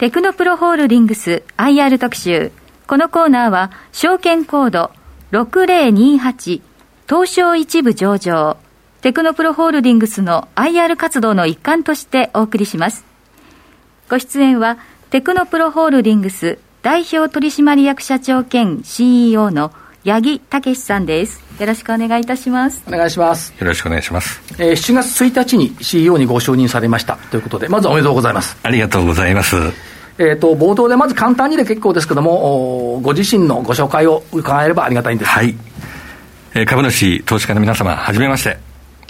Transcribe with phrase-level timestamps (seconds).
[0.00, 2.52] テクノプロホールディングス IR 特集。
[2.86, 4.92] このコーナーは、証券コード
[5.30, 6.62] 6028
[7.06, 8.56] 東証一部上場、
[9.02, 13.04] テクノプロホールディングスの IR 活動の一環としてお送りします。
[14.08, 14.78] ご出演は、
[15.10, 19.70] テクノプロホールディングス代表取締役社長兼 CEO の
[20.06, 21.49] 八木武さんです。
[21.60, 22.82] よろしくお願いいたします。
[22.88, 23.52] お願いします。
[23.58, 24.40] よろしくお願いします。
[24.58, 28.56] えー、7月1日に CEO にご承認されましたということで、まずおめでとうございます。
[28.62, 29.56] ありがとうございます。
[29.56, 35.30] えっ、ー、と、冒頭でまず簡単にで結構ですけども、ご自身のご紹介を伺えればありがたいんです。
[35.30, 35.54] はい。
[36.54, 38.56] えー、株主、投資家の皆様、はじめまして。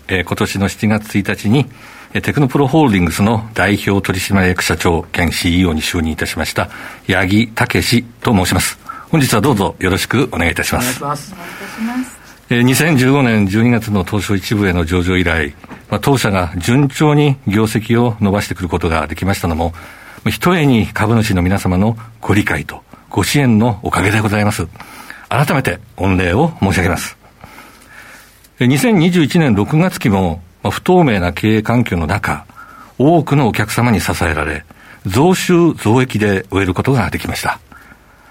[0.09, 1.67] えー、今年の7月1日に、
[2.21, 6.69] テクノプロホールディングスの代表取締役社長兼 CEO に就任いたしました、
[7.07, 8.81] 八木武と申します。
[9.11, 11.03] 本日はどうぞよろしくお願いいたします。
[11.03, 12.10] お願いします。
[12.51, 15.55] 2015年12月の東証一部への上場以来、
[15.89, 19.73] ま、当社が順調に業績を伸ばしてくることができましたのも、
[20.29, 24.67] ひとえに株主の皆様のご理解とご支援のおかげでございます。
[25.29, 27.17] 改めて御礼を申し上げます。
[28.59, 32.47] 2021年6月期も、ま、不透明な経営環境の中、
[32.99, 34.65] 多くのお客様に支えられ、
[35.07, 37.61] 増収増益で終えることができました。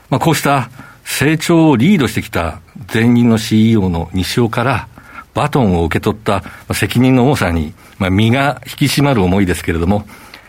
[0.10, 0.70] まあ、こうした
[1.10, 2.62] 成長をリードしてきた
[2.94, 4.88] 前任の CEO の西尾から
[5.34, 6.44] バトンを受け取った
[6.74, 10.06] 責任の多さに、まあ、身が引き締まる思いですけれども、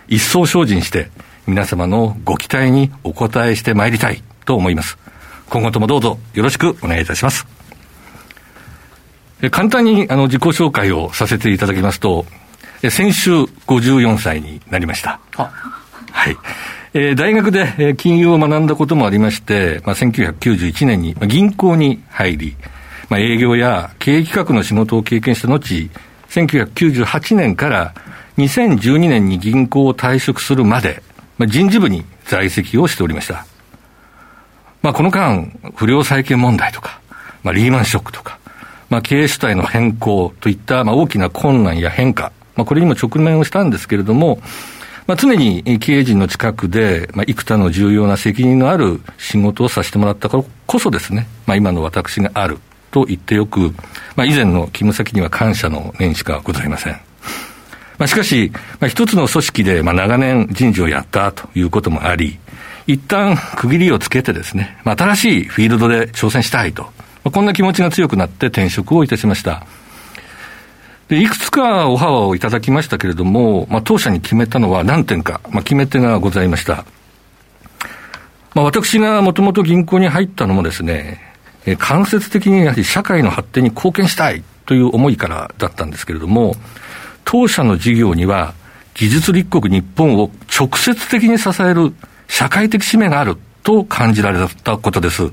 [0.07, 1.11] 一層精進して
[1.47, 4.99] 皆様のご期待にお応えしてまいりたいと思います。
[5.49, 7.47] 今後ともどうぞよろしくお願いいたします。
[9.51, 12.27] 簡単にあの自己紹介をさせていただきますと、
[12.83, 13.33] 先週
[13.67, 15.21] 54歳になりました。
[16.13, 16.37] はい。
[16.93, 22.57] えー、大学で、金融を学んだこともありまして、まあ、1991年に、銀行に入り、
[23.09, 25.89] まあ、営業や経営企画の仕事を経験した後、
[26.31, 27.95] 1998年から
[28.39, 31.03] 2012年に銀行を退職するまで、
[31.39, 33.47] まあ、人事部に在籍をしておりました。
[34.83, 37.01] まあ、この間、不良債権問題とか、
[37.45, 38.41] まあ、リーマンショックとか、
[38.89, 44.41] まあ、経営主体の変更といった、まあ、大きな困難や変化、まあ、これにも直面をしたんですけれども、
[45.11, 52.59] まあ、常に経営陣の近くで、まあ、幾多の重要な責任のある仕事をさせてもらったからこそですね、まあ、今の私がある
[52.93, 53.75] と言ってよく、
[54.15, 56.93] まあ、以前の勤務先には感謝の念しかございません。
[57.99, 62.39] まあ、しかし、まあ、一つの組織で、まあ、長年人事をやったということもあり、
[62.87, 66.91] 一旦区切りをつけてですね、まあ、新しいフィールドで挑戦したいと、ま
[67.25, 69.67] あ、こんな気持ちが強くなって転職をいたしました。
[71.11, 76.87] で、いくつかお幅をいただきましたけれども、まあ、当社に決めたのは何点か、まあ、決め手がございました。
[78.55, 81.21] まあ、私がもともと銀行に入ったのもですね、
[81.67, 86.55] え間接的にやはり社会の発展に貢献したいという思いからだったんですけれども、
[87.25, 88.55] 当社の事業には
[88.95, 91.93] 技術立国日本を直接的に支える
[92.29, 95.33] 社会的使命があると感じられたことです。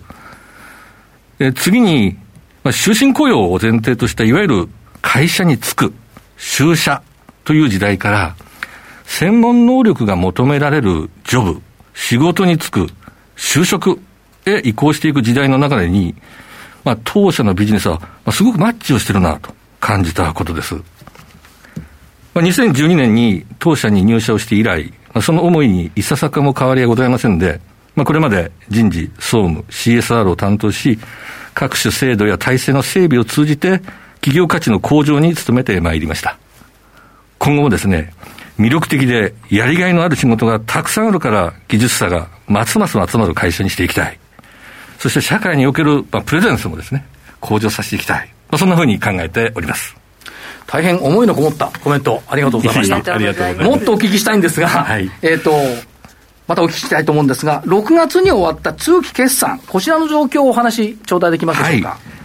[1.38, 2.18] え次に、
[2.64, 4.70] まあ、終身雇用を前提としたいわゆる
[5.02, 5.94] 会社に就く、
[6.38, 7.02] 就社
[7.46, 8.36] という時代から、
[9.06, 11.62] 専門能力が求められるジョブ、
[11.94, 12.88] 仕事に就く、
[13.36, 14.00] 就職
[14.46, 16.16] へ移行していく時代の中でに、
[16.84, 20.76] まあ、当社のビジネスは、まあ、すごくマッチをしてるなと感じたことです。
[20.76, 20.82] ま
[22.36, 27.60] あ、2012年に当社に入社をして以来、まあ、その思いにいささかも変わりはございませんで、
[27.96, 31.00] まあ、これまで人事、総務、CSR を担当し、
[31.56, 33.82] 各種制度や体制の整備を通じて、
[34.28, 36.38] 企業価値の向上に努めてまいりました。
[37.40, 38.12] 今後もですね、
[38.60, 44.20] 魅力的でやりがいのある仕事がたくさんあるから技術者がますます集まる会社にしていきたい。
[45.00, 47.06] そして社会における、まあ、プレゼンスもですね、
[47.40, 48.28] 向上させていきたい。
[48.50, 49.96] まあ、そんなふうに考えております。
[50.66, 53.16] 大変思いのこもったコメントありがとうございました。
[53.16, 53.70] ありがとうございます。
[53.70, 55.54] もっとお聞きしたいんですが、はい、えっ、と、
[56.48, 61.90] またお聞きしたいと思うんですが、6月に終わった通期決算、こちらの状況をお話頂戴できますでしょうか？
[61.92, 62.17] はい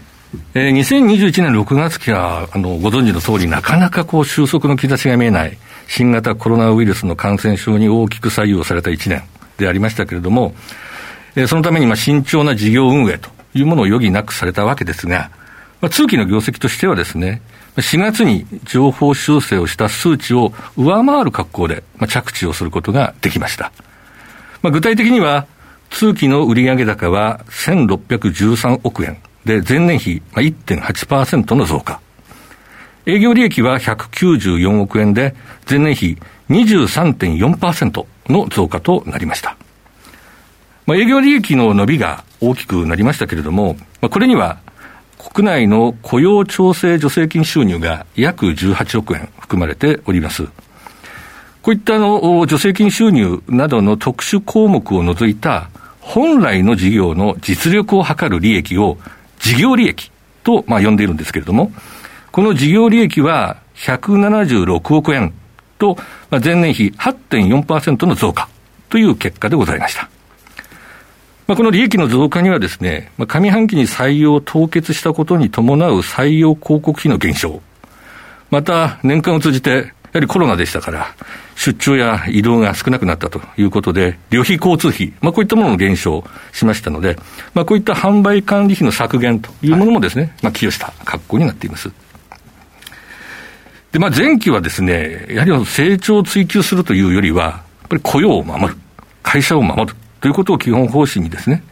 [0.54, 9.22] えー、2021年6月期は、あの、ご存知の通り、なかなかこう収束の兆しが見えない、新型コロナウイルスの感染症に大きく左右された1年
[9.58, 10.54] でありましたけれども、
[11.36, 15.30] えー、そのために、まあ、慎重な事業運営というものを余儀なくされたわけですが、
[15.80, 17.42] まあ、通期の業績としてはですね、
[17.76, 23.72] 4月に情報修正をした数値を上回る格好で、まあ、着地をすることができました。
[24.62, 25.46] まあ、具体的には、
[25.90, 29.18] 通期の売上高は1613億円。
[29.44, 32.00] で、前年比1.8%の増加。
[33.06, 35.34] 営業利益は194億円で、
[35.68, 36.18] 前年比
[36.50, 39.56] 23.4%の増加となりました。
[40.86, 44.58] まあ、営業利益の伸びが大きくなりましたけれども、まあ、これには
[45.32, 50.48] 国内の雇用調整助成金収入が約18億円含まれております。
[51.62, 58.98] こういったの助成金収入などの特殊項目を除いた本来の事業の実力を図る利益を
[59.42, 60.10] 事業利益
[60.44, 61.72] とまあ呼んでいるんですけれども、
[62.30, 65.34] この事業利益は176億円
[65.78, 65.96] と、
[66.30, 68.48] まあ、前年比8.4%の増加
[68.88, 70.08] という結果でございました。
[71.46, 77.60] まあ、この利益の増加にはですね、まあ、上半期に採用を凍結したことに伴う採用広告費の減少、
[78.50, 81.14] また年間を通じて、やはりコロナでしたから、
[81.56, 86.22] 出張や移動が少なくなったということで、旅費交通費、まあ、こういったものの減少
[86.52, 87.16] しましたので、
[87.54, 91.90] まあ、こういった販売管理費の削減というものもですね、はい、まあ、寄与した格好になっています。
[93.92, 97.50] で、まあ、前期はですね、やはり成長を追求するというよりは、や
[97.86, 98.78] っぱり雇用を守る、
[99.22, 101.62] 会社を守るということを基本方針にですね、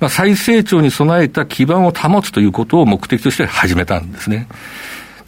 [0.00, 4.48] まあ、再成長に備えた基盤を保つということを目的として始めたんですね。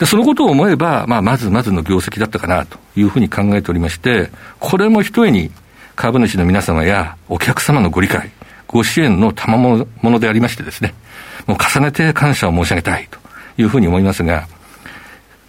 [0.03, 5.53] で、そのことを思えば、まあ、まずまずの業績だったかなというふうに考えておりまして、これも一重に
[5.95, 8.33] 株主の皆様やお客様のご理解、
[8.67, 10.93] ご支援の賜物でありましてですね、
[11.47, 13.21] もう重ねて感謝を申し上げたいと
[13.57, 14.49] いうふうに思いますが、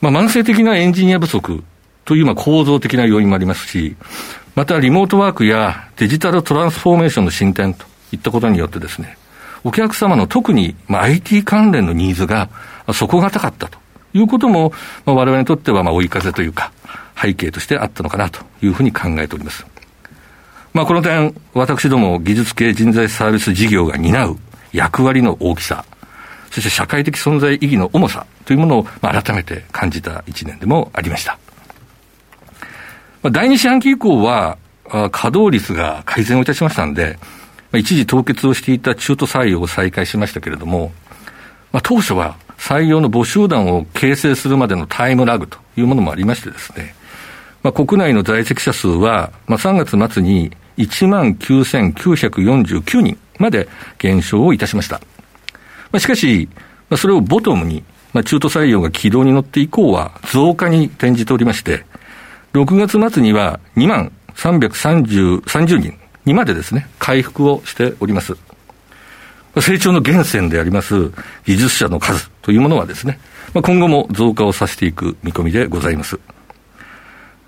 [0.02, 1.64] まあ、慢性的なエンジニア不足
[2.06, 3.96] というまあ構造的な要因もありますし、
[4.54, 9.18] またリモートワークやデジタルトランスフォーメーションの進展といったことによってですね、
[9.64, 12.50] お客様の特にまあ IT 関連のニーズが
[12.94, 13.82] 底堅かったと。
[14.14, 14.72] いうことも、
[15.06, 16.72] まあ、我々にとってはまあ追い風というか、
[17.20, 19.66] 背景としてあったのかなというふうに考えております。
[20.74, 24.38] まあ、この点、私ども技術系人材サービス事業が担う
[24.72, 25.86] 役割の大きさ、
[26.50, 31.38] そして社会的存在意義の重さというものを、まあ、改めて感じた一年でもありました。
[33.22, 34.58] まあ、第二四半期以降は、
[35.12, 37.18] 稼働率が改善をいたしましたんで、
[37.72, 40.92] まあ、一時凍結をしていた中途採用を再開しましたけれども、
[41.72, 46.96] まあ、当初は採用の募集団を形成するまでのタイムラグというものもありましてですね、
[47.62, 53.68] まあ、国内の在籍者数は、まあ、3月末に1万9949人まで
[54.00, 55.02] 減少をいたしました。
[55.92, 56.48] まあ、しかし、
[56.90, 57.84] まあ、それをボトムに、
[58.14, 61.84] まあ、中途採用が軌道に乗って以降は増加に転じておりまして、
[62.54, 68.38] 6月末には2万330 30人にまでですね、回復をしております。
[69.62, 71.12] 成長の源泉であります
[71.46, 73.20] 技術者の数というものはですね、
[73.54, 76.20] まあ、今後も増加をさせていく見込みでございます。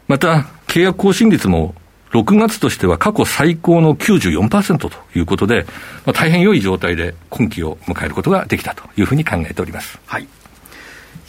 [0.07, 1.73] また、契約更新率も
[2.11, 5.65] 6月としては過去最高の94%ということで、
[6.05, 9.99] まあ、大変良い状態で今期を迎えることができたというふうに考えております。
[10.05, 10.27] はい。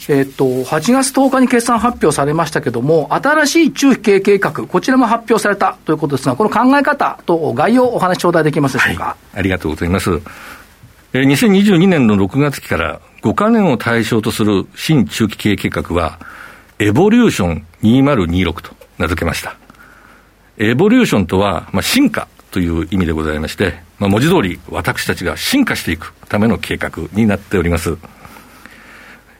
[0.09, 9.03] えっと、8月10日に決算発表されましたけれども、新しい中期経営計画、こちらも発表されたということですが、この考え方と概要をお話し頂戴できますでしょうか？
[9.03, 10.21] はい、ありがとうございます。
[11.13, 16.19] 2022年の6月期から5カ年を対象とする新中期経営計画は、
[16.79, 19.55] エボリューション2026と名付けました。
[20.57, 27.97] エボリューションとは、まあ、進化という意味でございまして、まあ、文字通り私たちが進化していくための計画になっております。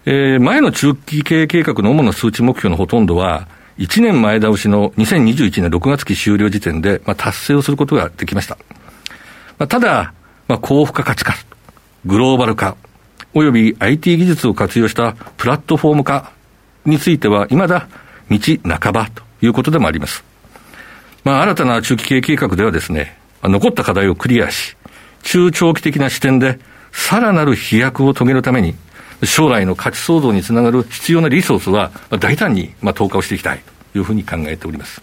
[0.05, 8.57] えー、前の中期経営計画の主な数値目標のほとんどは、1年前倒しの2021年6月期終了時点で、まあ、達成をすることができました。
[9.59, 10.13] まあ、ただ、
[10.47, 11.33] まあ、高付加価値化、
[12.07, 12.77] グローバル化、
[13.33, 16.31] および IT 技術を活用したプラットフォーム化
[16.86, 17.89] については、未だ
[18.31, 18.39] 道
[18.80, 20.24] 半ばということでもあります。
[21.25, 24.78] まあ、新たな中期経営計画ではですね、残った課題をクリアし、
[25.23, 26.59] 中長期的な視点で、
[26.94, 28.73] さらなる飛躍を遂げるために、
[29.26, 33.61] 将来の価値創造につながる必要なリソースは、大胆に、まあ、投下をしていきたい
[33.92, 35.02] というふうに考えております。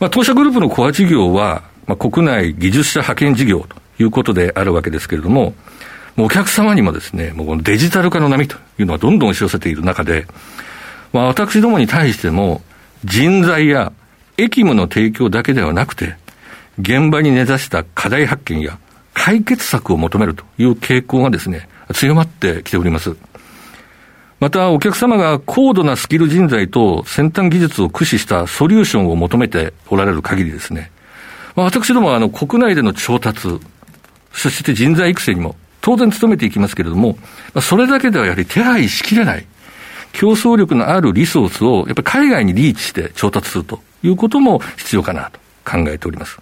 [0.00, 5.54] まあ、当社グループのコア事業は、まあ、国内技術者派遣事業ということであるわけですけれども、
[6.16, 10.26] もうお客様にもですね、もうこのデジタル化の波というのはどんどん押し寄せている中で、
[11.12, 12.62] まあ、私どもに対しても、
[13.04, 13.92] 人材や
[14.36, 16.16] 役務の提供だけではなくて、
[16.80, 18.78] 現場に根ざした課題発見や
[19.14, 23.16] 解決策を求めるという傾向がですね、強まってきております。
[24.40, 30.92] また、お客様が高度なスキル人材と先端技術を駆使したソリューションを求めておられる限りですね、
[31.56, 33.58] まあ、私どもはあの国内での調達、
[34.32, 37.16] そして人材育成にも当然努めていきますけれども、
[37.54, 39.46] まあ、それだけではやはり手配しきれない、
[40.12, 46.38] 競争力のあるリソースをやっぱり海外にリーチして調達するということも必要かなと考えております。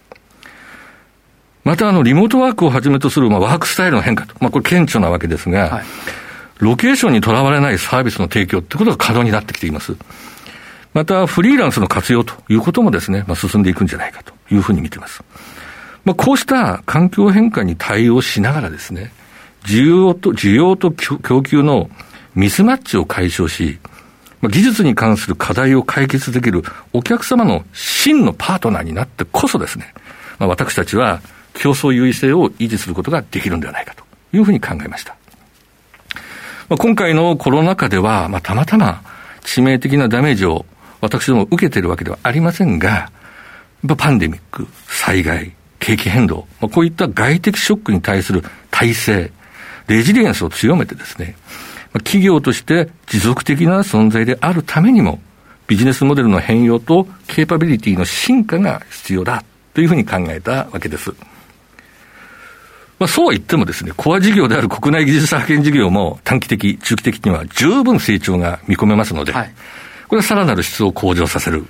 [1.65, 5.85] また、あの、リモートワークをはじめとする、まあ、ワークスタイルの変化と、まあ、これ顕著なわけですが、はい、
[6.59, 9.97] ロケーションにとらわれないサービスの提供ってことが可能になってきています。
[10.95, 15.25] また、フリーランスの活用ということもですね、まあ、進んでいくんじゃないかというふうに見ています。
[16.07, 19.13] まあ、こうした環境変化に対応しながらですね、
[19.65, 21.91] 需要と、需要と供給の
[22.37, 23.81] ミスマッチを解消し、
[24.41, 29.93] まあ技術に関する課題を解決できるお客様の真のパートナーになってこそですね、
[30.39, 31.21] まあ、私たちは
[31.55, 35.17] 競争優位性を維持することができるんではないかというふうに考えました。
[36.69, 39.03] まあ、今回のコロナ禍では、まあ、たまたま
[39.43, 40.67] 致命的なダメージを
[41.01, 43.11] 私ども受けているわけではありませんが、
[43.99, 45.53] パンデミック、災害、
[45.87, 49.33] 景気変動、まあ、こういった外的ショックに対する体制、
[49.87, 51.37] レジリエンスを強めてですね、
[51.99, 55.21] 企業として持続的な存在であるためにも、
[55.69, 59.45] ビジネスモデルの変容とケーパビリティの進化が必要だ。
[59.75, 61.15] というふうに考えたわけです。
[62.99, 69.53] まあ、そうは言ってもですね、コア事業である国内技術派遣事業も短期的、中期的には十分成長が見込めますので、はい、
[70.09, 71.65] これはさらなる質を向上させる、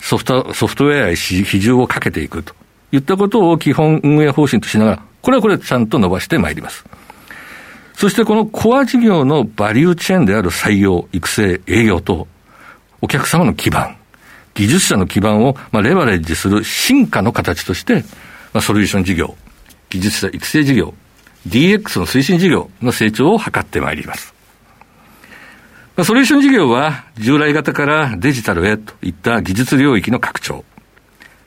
[0.00, 2.54] ソフトソフトウェアへ比重をかけていくと
[2.94, 6.84] いったことを基本運営方針としながら、これはこれちゃんと伸ばしてまいります。
[7.94, 12.28] そしてこのコア事業のバリューチェーンである採用、育成、営業と、
[13.00, 13.96] お客様の基盤、
[14.54, 18.04] 技術者の基盤をまあレバレッジする進化の形として、
[18.52, 19.34] まあ、ソリューション事業、
[19.90, 20.94] 技術者育成事業、
[21.48, 24.32] DX の推進事業の成長を図ってまいります。
[25.96, 30.64] まあ、ソリューション事業は従来型からデジタルへといった技術領域の拡張、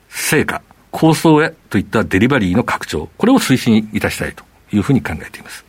[0.08, 5.64] 成果、構想へといったデリバリーの拡張、これを推進いたしたいというふうに考えています。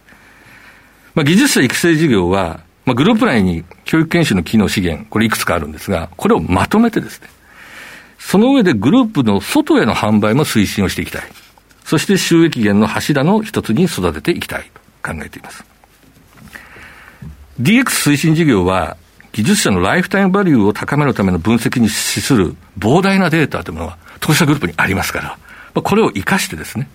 [1.15, 7.27] まあ、技術者育成事業は、まあ、グループ内に教育研修の機能資源、これいくつかあるんですが、これをまとめてですね、
[8.17, 11.23] その上でグループの外への販売も推進をしていきたい。
[11.83, 14.69] そして収益源の柱の一つに育てていきたい
[15.03, 15.63] と考えています。
[17.59, 18.97] DX 推進事業は、
[19.31, 25.25] 技術者のライフタイムバリューを高めるための分析に資する膨大なデータというものは、当社グループにありますから、
[25.73, 26.89] まあこれを活かしてですね、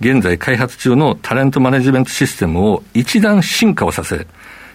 [0.00, 4.26] 現在開発中のタレントマネジメントシステムを一段進化をさせ、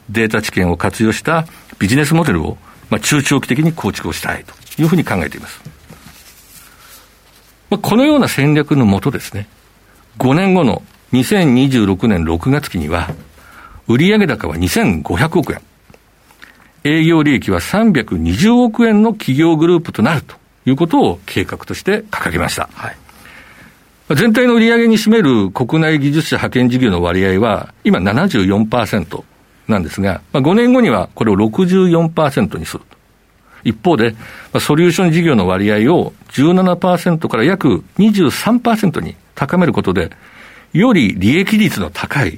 [0.09, 1.47] データ知見を活用した
[1.79, 2.57] ビジネスモデルを、
[2.89, 5.61] まあ、中長期的に構築をしたいというふうに考えています。
[7.69, 9.47] まあ、このような戦略のもとですね、
[10.19, 10.83] 5年後の
[11.13, 13.09] 2026年6月期には、
[13.87, 15.61] 売上高は2500億円、
[16.85, 22.69] 営業利益は320億円の企業グループとなるということを計画として掲げました。
[22.73, 22.97] はい
[24.13, 29.23] 全体の売上に占める国内技術者派遣事業の割合は、今74%
[29.67, 32.97] なんですが、まあ、5年後にはこれを64%にすると。
[33.63, 34.17] 一方で、ま
[34.53, 40.11] あ、ソリューション事業の割合を17%から約23%に高めることで、
[40.71, 42.37] より利益率の高い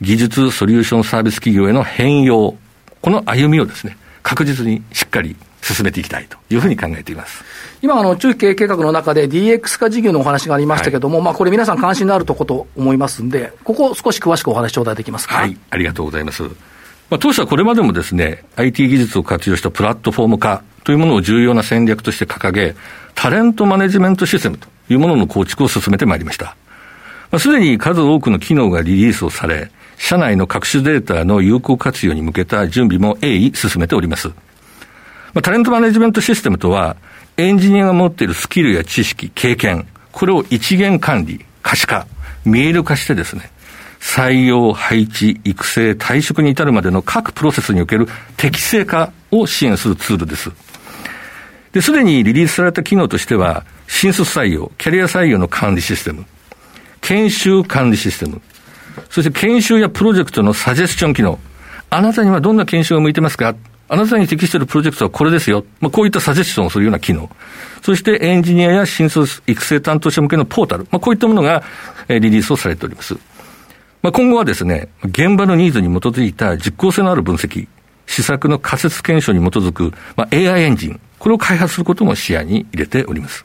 [0.00, 2.56] 技術ソリューションサービス企業への変容、
[3.00, 7.44] この歩みをですね、確実にしっかり進めていきたいというふうに考えています。
[7.82, 15.36] 今、あの、中期経営計画の中で DX 化事業のお話がありましたけれども、はい、まあ、これ皆さん関心のあるところと思いますんで、ここ少し詳しくお話頂戴できますか？
[15.36, 16.42] はい、ありがとうございます。
[16.42, 22.76] まあ、当社はこれまでもですね、IT 技術を活用したプラットフォーム化というものを重要な戦略として掲げ、
[23.14, 26.56] タレントマネジメントシステムというものの構築を進めてまいりました。
[27.30, 34.28] まあ、すでに数多くの機能がリリースをされ、社内の各種データの有効活用に向けた準備も鋭意進めております。
[34.28, 34.34] ま
[35.36, 36.96] あ、タレントマネジメントシステムとは、
[37.36, 42.06] エンジニアが持っているスキルや知識、経験、これを一元管理、可視化、
[42.46, 43.50] 見える化してですね、
[44.00, 50.50] 採用、配置、育成、退職に至るまでの各プロセスにおける適正化を支援するツールです。
[51.72, 56.24] で、すでにリリースされた機能としては、新卒採用、キャリア採用の管理システム、
[57.02, 58.40] 研修管理システム、
[59.08, 61.38] そして研修やプロジェクトのサジェスチョン機能、
[61.88, 63.54] あなたにはどんな研修が向いてますか？
[63.88, 65.64] あなたに適しているプロジェクトはこれですよ。
[65.80, 67.28] まあ、こういったサジェスションをするような機能。
[67.82, 70.84] そしてエンジニアや新卒育成担当者向けのポータル。
[70.92, 71.64] まあ、こういったものが、
[72.08, 73.14] リリースをされております。
[74.02, 77.66] まあ、今後はですね、現場のニーズに基づいた実効性のある分析、
[78.06, 83.44] 施策の仮説検証に基づく、まあ、AI エンジン、これを開発することも視野に入れております。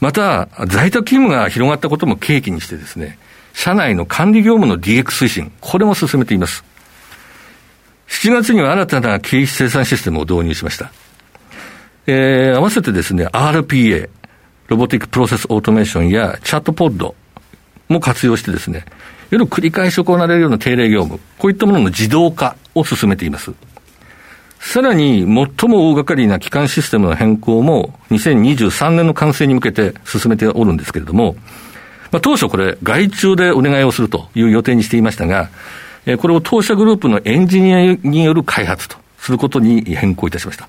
[0.00, 3.18] また、在宅勤務が広がったことも契機にしてですね、
[3.60, 6.64] 社内の管理業務の DX 推進、これも進めています。
[8.08, 10.90] 7月には新たな経費生産システムを導入しました。
[12.06, 14.08] えー、合わせてですね、RPA、
[14.68, 17.14] ロボティックプロセスオートメーションやチャットボット
[17.90, 18.86] も活用してですね、
[19.28, 23.52] 夜繰り返し行われるような定例業務、こういったものの自動化を進めています。
[24.58, 25.28] さらに、最
[25.68, 31.36] も大掛かりな基幹システムの変更も、2023年の完成に向けて進めておるんですけれども、
[32.12, 35.50] まあ、当初これ、外注でお願いをするという予定にしていましたが、
[36.06, 40.68] えこれを当社グループのエンジニアによる開発とすることに変更いたしました。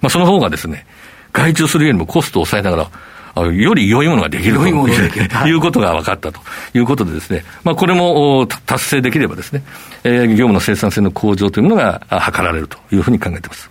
[0.00, 0.86] まあ、その方がですね、
[1.32, 2.90] 外注するよりもコストを抑えなが
[3.36, 6.40] ら、より良いものができるということが分かったと
[6.74, 9.62] いうことでですね、まあ、これも達成できればですね、
[10.02, 13.70] えー、業務の生産性の向上というものが図られるというふうに考えています。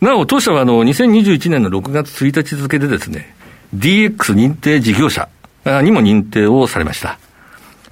[0.00, 3.34] なお、当社はあの2021年の6月1日付でですね、
[3.76, 5.28] DX 認定事業者
[5.82, 7.18] にも認定をされました。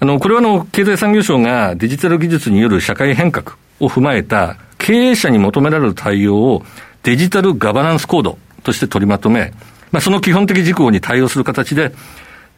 [0.00, 6.62] あの、これはあの、経済産業省がデジタル技術による社会変革を踏まえた経営者に求められる対応を
[7.02, 9.52] デジタルガバナンスコードとして取りまとめ、
[9.90, 11.92] まあ、その基本的事項に対応する形で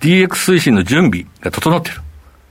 [0.00, 2.00] DX 推進の準備が整っている。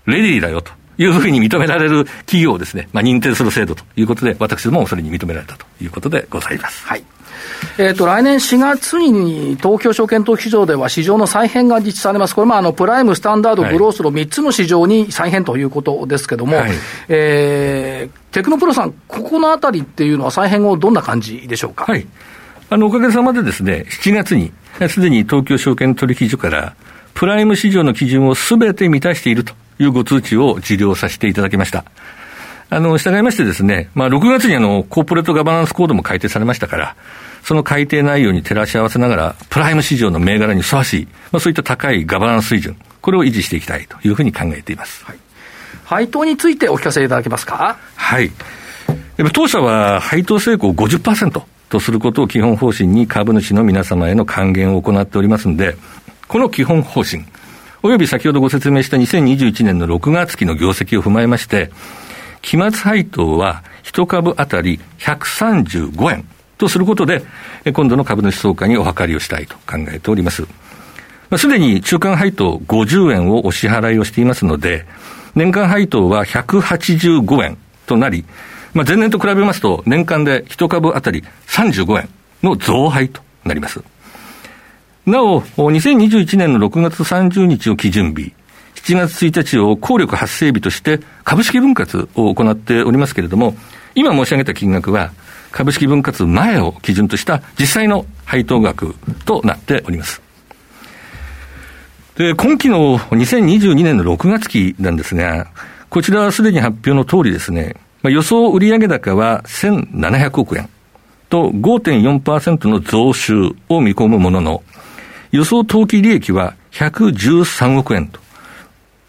[0.05, 6.85] レディーだよというふうに認められる企業をですね、まあ、認定する制度ということで、私どもそれに認められたということでございます。
[6.85, 7.03] はい。
[7.77, 12.35] えっ、ー、と、来年4月に東京証券取引市場では市場の再編が実施されます。
[12.35, 16.71] これ、まあ、あの、プライム、スタンダード、グロースの3つの市場に再編ということですけども、はい、
[17.07, 21.85] えー、テクノプロさん、ここのあたりっていうのは再編後どんな感じでしょうか？
[21.85, 22.05] はい。
[22.69, 24.51] あの、おかげさまでですね、7月に、
[24.89, 26.75] すでに東京証券取引所から、
[27.13, 31.85] プライム市場の基準をすべて満たしているというご通知を受領させていただきました。
[32.69, 36.95] あの、従いましてですね、まあ、6月にあの、コーポレートガバナンスコードも改定されましたから、
[37.43, 45.03] その改定内容に照らし合わせながら、プライム市場の銘柄にふさわしい、まあ、そういった高いガバナンス水準、これを維持していきたいというふうに考えています。
[45.05, 45.17] はい、
[45.85, 47.77] 配当についてお聞かせいただけますか？
[47.95, 48.31] はい。
[49.33, 55.75] 当社は配当成功50%とすることを基本方針に株主の皆様への還元を行っておりますので、
[56.27, 57.23] この基本方針、
[57.81, 61.71] および先ほどご説明した2021年の6月期の業績を踏まえまして、
[62.41, 66.25] 期末配当は1株当たり135円
[66.57, 67.23] とすることで、
[67.71, 70.45] 今度の株主総会にお諮りをしたいと考えております。
[71.37, 74.85] すでに中間配当50円をお支払いをしていますので、
[75.35, 78.25] 年間配当は185円となり、
[78.73, 82.09] まあ、前年と比べますと、年間で1株当たり35円
[82.43, 83.81] の増配となります。
[85.09, 88.33] なお、2021年の6月30日を基準日、
[88.75, 93.55] 7月1日を効力発生日として株式分割を行っておりますけれども、
[93.95, 95.11] 今申し上げた金額は、
[95.51, 100.21] 株式分割前を基準とした実際の配当額となっております。
[102.15, 105.47] で、今期の2022年の6月期なんですが、
[105.89, 110.69] こちらはすでに発表の通りですね、まあ、予想売上高は1700億円
[111.29, 114.63] と5.4%の増収を見込むものの、
[115.31, 118.19] 予想当期利益は113億円と、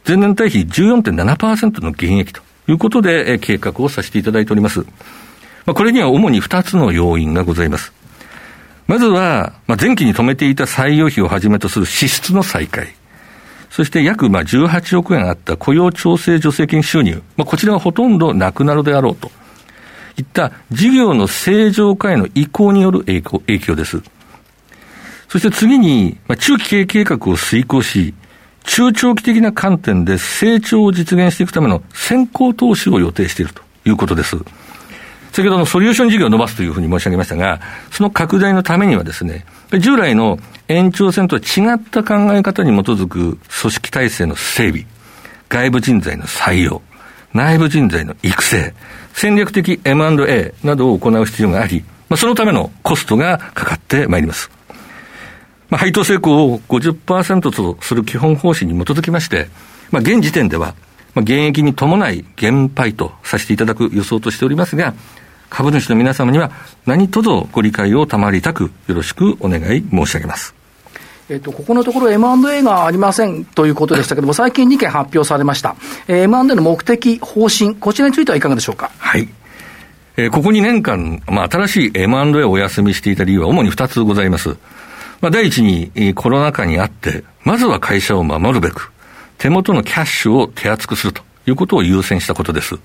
[0.06, 4.80] 前年対比14.7%の減益ということで、計画をさせていただいております。
[5.66, 7.92] まあ、これには主に2つの要因がございます。
[8.86, 12.94] まずは、まあ、前期に止めていた採用費をはじめとする支出の再開。
[13.70, 17.22] そして約まあ18億円あった雇用調整助成金収入。
[17.36, 19.30] まあ、こちらはほとんどなくなるであろうと。
[20.16, 24.02] いった事業の正常化への移行による影響影響です。
[25.30, 28.14] そして次に、まあ、中期経営計画を遂行し、
[28.64, 34.36] 中長期的な観点で成長を実現していくための先行投資を予定しているということです。
[35.30, 37.60] 先ほどのソリューション事業を伸ばすというふうに申し上げましたが、
[37.92, 39.46] その拡大のためにはですね、
[39.78, 44.86] 従来の延長線とは違った考え方に基づく組織体制の整備、
[45.48, 46.82] 外部人材の採用、
[47.32, 48.74] 内部人材の育成、
[49.12, 54.50] 戦略的 M&A などを行う必要があり、まあ、そのためのコストがかかってまいります。
[55.70, 59.48] まあ、配当成功を50%とする基本方針に基づきまして、
[59.90, 60.74] まあ、現時点では、
[61.14, 64.94] まあ、現役に伴い減配とさせていただく予想としておりますが、
[65.48, 66.52] 株主の皆様には
[66.86, 70.54] 何卒ご理解を賜りたくよろしくお願い申し上げます。
[71.28, 75.76] えっと、ここのところ M&A がありませんということでしたけれども、最近2件発表されました。
[76.08, 78.90] えー、M&A の目的、方針、こちらについてはいかがでしょうか？
[78.98, 79.28] はい。
[80.16, 84.56] えー、ここ2年間、まあ、新しい M&A をお休みしていた理由は主に2つございます。
[85.20, 88.90] まあ、第一に、コロナ禍にあって、まずは会社を守るべく、
[89.38, 92.76] 手元のキャッシュを手厚くするということを優先したことです。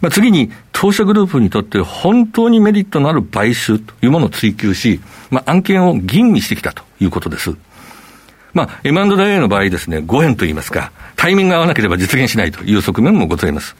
[0.00, 7.54] まあ、次に、当社グループにとって本当にメリットのある買収というものを追求し、まあ、案件を吟味してきたということです。
[8.52, 13.76] まあ、M&A の場合ですね、ご縁といいますか、タイミングが合わなければ実現しないという側面もございます。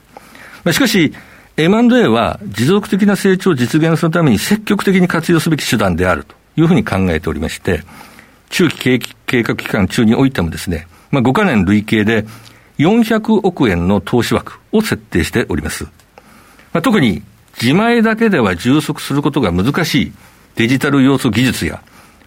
[0.62, 1.12] まあ、しかし、
[1.56, 7.82] M&A は持続的な成長を実現するために積極的に活用すべき手段であるというふうに考えておりまして、
[8.50, 12.26] 中期計画期間中においてもですね、まあ、5カ年累計で
[12.78, 15.84] 400億円の投資枠を設定しております。
[16.72, 17.22] まあ、特に
[17.60, 20.12] 自前だけでは充足することが難しい
[20.56, 21.82] デジタル要素技術や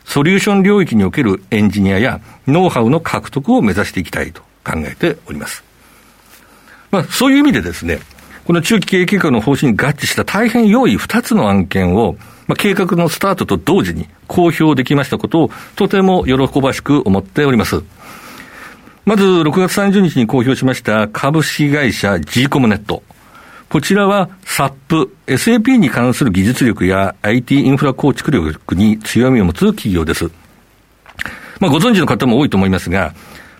[0.05, 5.63] ソリューション領域におけるエンジニアやノウハウの獲得を目指していきたいと考えております。
[6.91, 7.99] まあ、そういう意味でですね、
[8.45, 17.81] この中期経営計画の方針に合致した大変良い2つの案件をまあ、計画のスタートと同時に公表できましたことを、とても喜ばしく思っております。
[19.05, 23.03] まず、6月30日に公表しました株式会社 G コムネット。
[23.69, 30.29] こちらは SAP、SAP に関する技術力や IT インフラ構築力に強みを持つ企業です。
[31.59, 33.13] まあ、ご存知の方も多いと思いますが、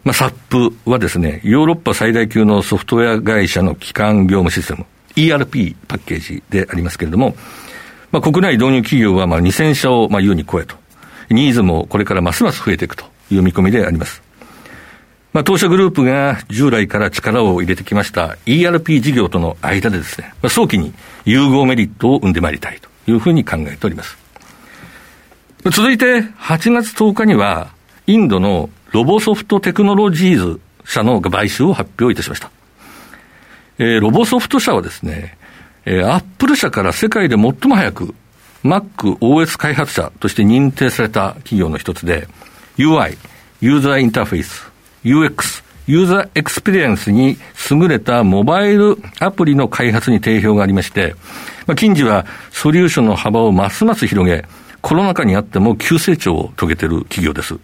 [0.04, 7.36] まあ、SAP はですね、ヨーロッパ最大級のソフトウェア会社の基幹業務システム、ERP パッケージでありますけれども、
[8.14, 10.76] まあ、国内導入企業はまあ2000社をまあ優に超えと、
[11.32, 14.22] ニーズもこれからますます増えていくという見込みであります。
[15.34, 20.94] まあ、当社グループが従来から力を入れてきました ERP 事業との間でですね、まあ、早期に
[21.26, 24.16] 融合メリットを生んでまいりたいというふうに考えております。
[25.72, 27.74] 続いて、8月10日には、
[28.06, 32.52] インドのロボソフトテクノロジーズ社の買収を発表いたしました。
[33.80, 35.36] えー、ロボソフト社はですね、
[35.86, 38.16] えー、アップル社から世界で最も早く
[38.64, 42.28] Mac OS 開発者として認定された企業の一つで、
[42.78, 43.18] UI、
[43.62, 44.72] ユーザーインターフェース、
[45.04, 47.38] UX、ユーザーエクスペリエンスに
[47.70, 51.16] 優れたモバイルアプリの開発に定評がありまして、
[51.68, 54.46] まあ、近時はソリューションの幅をますます広げ、
[54.82, 57.58] コロナ禍にあっても急成長を遂げている企業です。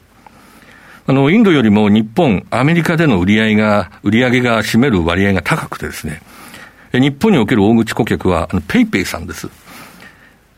[1.07, 6.21] あの、インドよりも日本、アメリカでの売り上げが、売り上げが占める割合が高くてですね、
[6.93, 9.49] 日本における大口顧客は、あの、ペイペイさんです。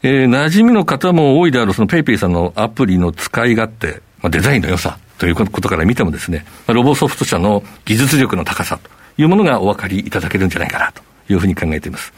[0.04, 8.90] えー、馴染みの方も多いであろうそのペイペイさんのアプリの使い勝手、まあ、デザインの良さということから見てもですね、まあロボソフト社の技術力の高さと
[9.22, 12.12] いうものがお分かりいただけるんじゃないかなというふうに考えています。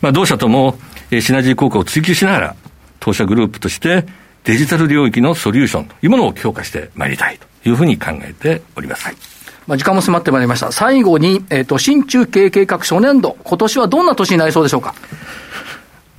[0.00, 0.78] まあ、同社とも、
[1.10, 2.56] えー、シナジー効果を追求しながら、
[3.00, 4.06] 当社グループとして
[4.44, 9.04] デジタル領域のソリューションというものを強化してまいりたいというふうに考えております。
[9.06, 9.37] はい
[9.68, 10.72] まあ、時間も迫ってまいりました。
[10.72, 14.94] 最後に、えっ、ー、と、新中経計画初年度、今年はどんな年になりそうでしょうか？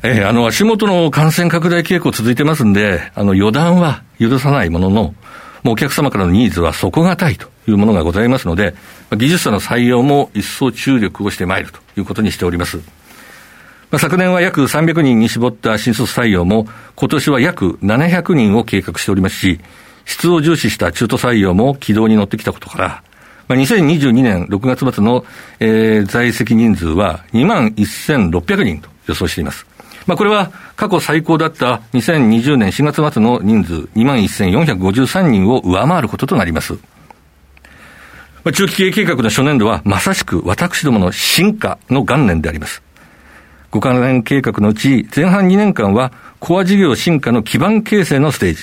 [0.03, 5.15] えー、あの、足元の感染拡大傾向続いてますんで、あの、予断は許さないものの、
[5.63, 8.75] もうお客様からのニーズは底堅いというものがございますので、
[9.17, 12.77] 技術者の採用も一層注力をしてまいるということにしております。
[13.89, 19.59] まあ、昨年は約300人に絞った新卒採用も、今年は約700人を計画しておりますし、
[20.05, 23.03] 質を重視した中途採用も軌道に乗ってきたことから、
[23.49, 25.25] まあ、2022年6月末の、
[25.59, 29.65] えー、在籍人数は2万1600人と予想しています。
[30.05, 36.73] まあ、これは過去最高だった2020年4月末の人数2万1453人を上回ることとなります。
[38.43, 42.83] まあ、中期経営計画の初年度はまさしく私どもの進化の元年であります。
[43.71, 48.61] 5カ年計画のうち前半2年間はコア事業進化の基盤形成のステージ。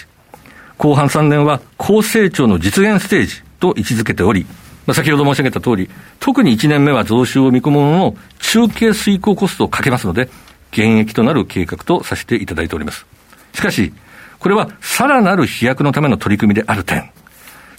[0.79, 4.47] 後半3年は高成長の実現ステージと位置づけており、
[4.87, 10.29] まあ、先ほど申し上げた通り、特に1年目は増収を見込むものの、中継遂行コストをかけますので、
[10.73, 13.07] 現役となる計画とさせていただいております。
[13.55, 13.93] しかし、
[14.39, 17.11] これはさらなる飛躍のための取り組みである点、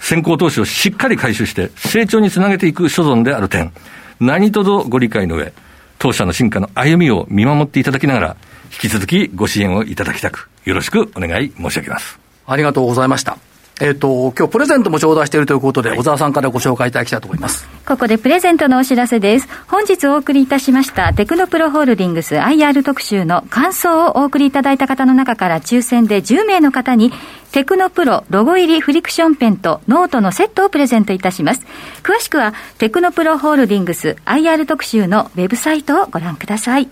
[0.00, 3.72] 先行投資をしっかり回収して成長につなげていく所存である点、
[4.20, 5.52] 何卒ご理解の上、
[5.98, 8.36] 当社の進化の歩みを見守っていただきながら、
[8.72, 12.18] 引き続きご支援をいただきたく、よろしくお願い申し上げます。
[12.46, 13.47] ありがとうございました。
[13.80, 17.66] えっ、ー、と、今日プレゼントも頂戴しているということで、はい、小沢さんからご紹介いただきたいと思います。
[17.86, 19.48] ここでプレゼントのお知らせです。
[19.68, 27.12] 本日お送りいたしましたテクノプロホールディングス IR 特集の感想をお送りいただいた方の中から抽選で10名の方に、
[27.52, 31.64] テクノプロロゴ入りフリクションペンとノートのセットをプレゼントいたします。
[32.02, 36.88] 詳しくは、テクノプロホールディングス IR 特集のウェブサイトをご覧ください。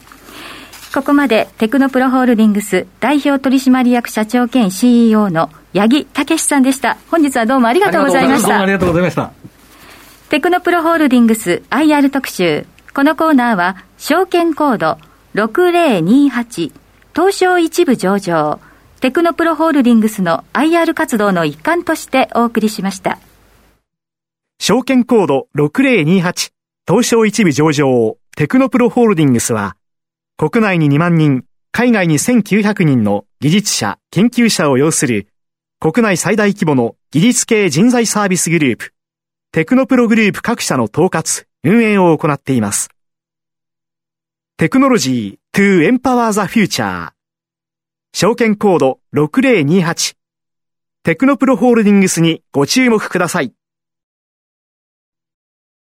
[0.96, 6.96] ここまでテクノプロホールディングス代表取締役社長兼 CEO の八木武さんでした。
[7.10, 8.48] 本日はどうもありがとうございました。
[8.48, 9.30] どうもありがとうございました。
[10.30, 12.64] テクノプロホールディングス IR 特集。
[12.94, 14.96] このコーナーは、証券コード
[15.34, 16.72] 6028
[17.14, 18.58] 東証一部上場。
[19.00, 23.18] テクノプロホールディングスの IR 活動の一環としてお送りしました。
[24.58, 26.52] 証券コード6028
[26.88, 29.76] 東証一部上場テクノプロホールディングスは
[30.38, 35.28] 国内に2万人、海外に1900人の技術者、研究者を要する
[35.80, 38.92] 国内最大規模の技術系人材サービスグループ、
[39.50, 42.90] テクノプログループ各社の統括、運営を行っています。
[44.58, 47.12] テクノロジー to empower the future
[48.12, 50.16] 証券コード6028
[51.02, 53.54] テクノプロホールディングスにご注目ください。